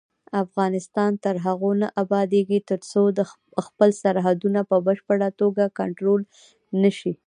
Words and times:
افغانستان 0.43 1.11
تر 1.23 1.35
هغو 1.45 1.71
نه 1.81 1.87
ابادیږي، 2.03 2.59
ترڅو 2.69 3.01
خپل 3.65 3.89
سرحدونه 4.01 4.59
په 4.69 4.75
بشپړه 4.85 5.29
توګه 5.39 5.63
کنټرول 5.79 6.21
نشي. 6.81 7.13